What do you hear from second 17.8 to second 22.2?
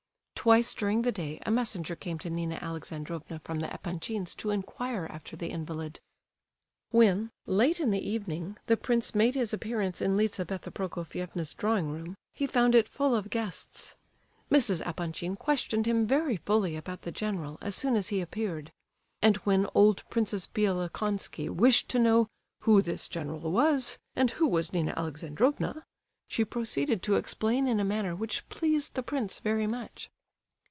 as he appeared; and when old Princess Bielokonski wished to